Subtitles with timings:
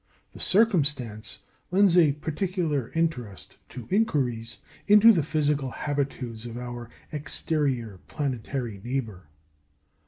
[0.33, 7.99] The circumstance lends a particular interest to inquiries into the physical habitudes of our exterior
[8.07, 9.27] planetary neighbour.